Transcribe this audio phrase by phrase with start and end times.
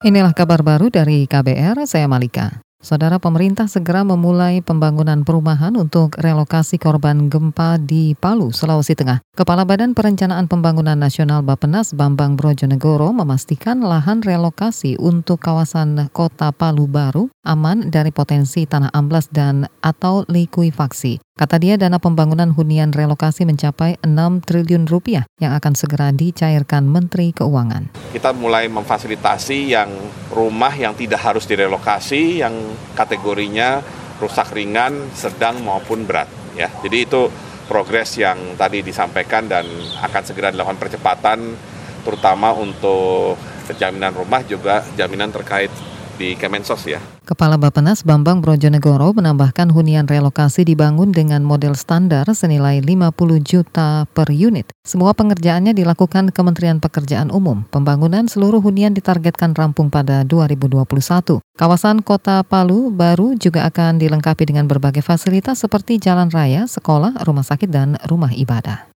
[0.00, 2.64] Inilah kabar baru dari KBR, saya Malika.
[2.80, 9.20] Saudara pemerintah segera memulai pembangunan perumahan untuk relokasi korban gempa di Palu, Sulawesi Tengah.
[9.36, 16.88] Kepala Badan Perencanaan Pembangunan Nasional Bapenas Bambang Brojonegoro memastikan lahan relokasi untuk kawasan kota Palu
[16.88, 21.20] Baru aman dari potensi tanah amblas dan atau likuifaksi.
[21.40, 27.32] Kata dia dana pembangunan hunian relokasi mencapai 6 triliun rupiah yang akan segera dicairkan Menteri
[27.32, 27.96] Keuangan.
[28.12, 29.88] Kita mulai memfasilitasi yang
[30.28, 32.52] rumah yang tidak harus direlokasi, yang
[32.92, 33.80] kategorinya
[34.20, 36.28] rusak ringan, sedang maupun berat.
[36.60, 37.32] Ya, jadi itu
[37.72, 39.64] progres yang tadi disampaikan dan
[39.96, 41.56] akan segera dilakukan percepatan,
[42.04, 43.40] terutama untuk
[43.80, 45.72] jaminan rumah juga jaminan terkait
[46.20, 47.00] di Kemensos ya.
[47.24, 54.28] Kepala Bapenas Bambang Brojonegoro menambahkan hunian relokasi dibangun dengan model standar senilai 50 juta per
[54.28, 54.68] unit.
[54.84, 57.64] Semua pengerjaannya dilakukan Kementerian Pekerjaan Umum.
[57.72, 61.40] Pembangunan seluruh hunian ditargetkan rampung pada 2021.
[61.56, 67.46] Kawasan Kota Palu baru juga akan dilengkapi dengan berbagai fasilitas seperti jalan raya, sekolah, rumah
[67.46, 68.90] sakit, dan rumah ibadah.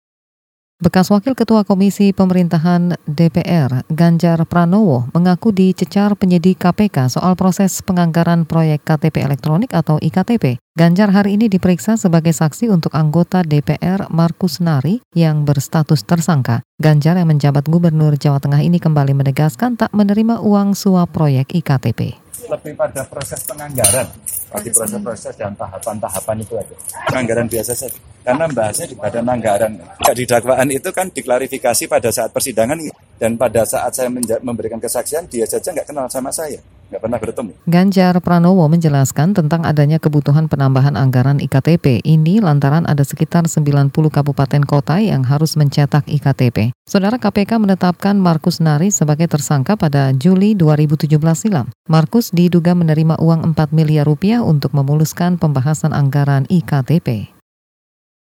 [0.82, 8.50] Bekas Wakil Ketua Komisi Pemerintahan DPR, Ganjar Pranowo, mengaku dicecar penyidik KPK soal proses penganggaran
[8.50, 10.58] proyek KTP elektronik atau IKTP.
[10.74, 16.66] Ganjar hari ini diperiksa sebagai saksi untuk anggota DPR Markus Nari yang berstatus tersangka.
[16.82, 22.18] Ganjar yang menjabat Gubernur Jawa Tengah ini kembali menegaskan tak menerima uang suap proyek IKTP.
[22.50, 24.10] Lebih pada proses penganggaran,
[24.52, 26.76] bagi proses-proses dan tahapan-tahapan itu aja.
[27.08, 29.72] Penganggaran biasa saja karena bahasnya di badan anggaran.
[30.14, 32.78] Di dakwaan itu kan diklarifikasi pada saat persidangan
[33.18, 34.12] dan pada saat saya
[34.44, 36.60] memberikan kesaksian dia saja nggak kenal sama saya
[36.92, 37.52] nggak pernah bertemu.
[37.72, 44.64] Ganjar Pranowo menjelaskan tentang adanya kebutuhan penambahan anggaran IKTP ini lantaran ada sekitar 90 kabupaten
[44.68, 46.76] kota yang harus mencetak IKTP.
[46.84, 51.08] Saudara KPK menetapkan Markus Nari sebagai tersangka pada Juli 2017
[51.40, 51.72] silam.
[51.88, 57.41] Markus diduga menerima uang 4 miliar rupiah untuk memuluskan pembahasan anggaran IKTP.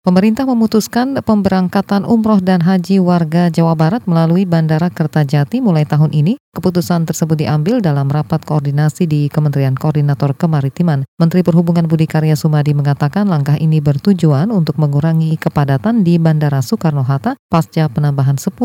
[0.00, 6.41] Pemerintah memutuskan pemberangkatan umroh dan haji warga Jawa Barat melalui Bandara Kertajati mulai tahun ini.
[6.50, 11.06] Keputusan tersebut diambil dalam rapat koordinasi di Kementerian Koordinator Kemaritiman.
[11.20, 17.38] Menteri Perhubungan Budi Karya Sumadi mengatakan langkah ini bertujuan untuk mengurangi kepadatan di Bandara Soekarno-Hatta
[17.46, 18.56] pasca penambahan 10.000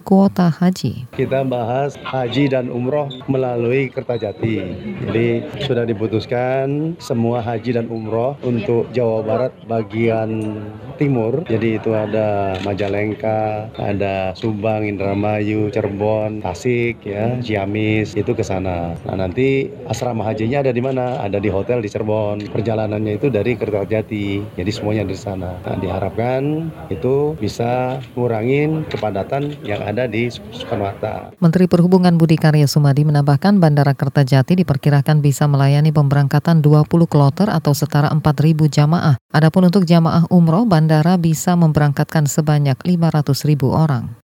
[0.00, 1.12] kuota haji.
[1.12, 4.56] Kita bahas haji dan umroh melalui Kertajati.
[5.04, 5.28] Jadi
[5.66, 10.40] sudah diputuskan semua haji dan umroh untuk Jawa Barat bagian
[11.00, 11.44] timur.
[11.48, 18.96] Jadi itu ada Majalengka, ada Subang, Indramayu, Cirebon, Tasik, ya, Ciamis itu ke sana.
[19.08, 21.20] Nah nanti asrama hajinya ada di mana?
[21.22, 22.50] Ada di hotel di Cirebon.
[22.50, 24.58] Perjalanannya itu dari Kertajati.
[24.58, 25.56] Jadi semuanya dari sana.
[25.64, 31.32] Nah diharapkan itu bisa ngurangin kepadatan yang ada di Soekarno Hatta.
[31.40, 37.72] Menteri Perhubungan Budi Karya Sumadi menambahkan Bandara Kertajati diperkirakan bisa melayani pemberangkatan 20 kloter atau
[37.72, 39.16] setara 4.000 jamaah.
[39.32, 44.18] Adapun untuk jamaah umroh, bandara bisa memberangkatkan sebanyak 500 ribu orang.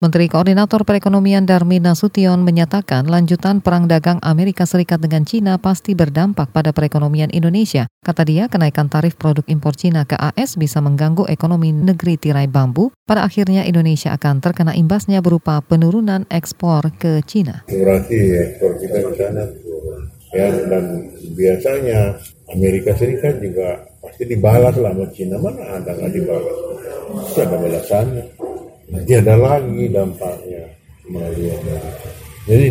[0.00, 6.56] Menteri Koordinator Perekonomian Darmin Nasution menyatakan lanjutan perang dagang Amerika Serikat dengan Cina pasti berdampak
[6.56, 7.84] pada perekonomian Indonesia.
[8.00, 12.96] Kata dia, kenaikan tarif produk impor Cina ke AS bisa mengganggu ekonomi negeri tirai bambu.
[13.04, 17.68] Pada akhirnya Indonesia akan terkena imbasnya berupa penurunan ekspor ke Cina.
[17.68, 19.44] ekspor kita ke sana
[20.30, 22.16] Ya, dan biasanya
[22.54, 23.89] Amerika Serikat juga
[24.20, 25.40] pasti dibalas lah sama Cina.
[25.40, 26.56] Mana ada nggak dibalas?
[27.08, 28.24] Pasti ada balasannya.
[28.92, 30.62] Nanti ada lagi dampaknya
[31.08, 31.48] melalui
[32.44, 32.68] Jadi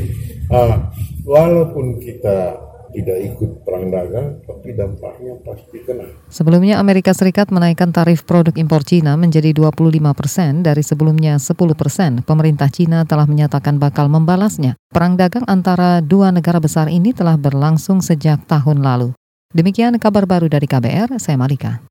[0.54, 0.78] uh,
[1.26, 2.54] walaupun kita
[2.90, 6.06] tidak ikut perang dagang, tapi dampaknya pasti kena.
[6.30, 12.22] Sebelumnya Amerika Serikat menaikkan tarif produk impor Cina menjadi 25 persen dari sebelumnya 10 persen.
[12.26, 14.78] Pemerintah Cina telah menyatakan bakal membalasnya.
[14.94, 19.18] Perang dagang antara dua negara besar ini telah berlangsung sejak tahun lalu.
[19.50, 21.90] Demikian kabar baru dari KBR, saya Malika.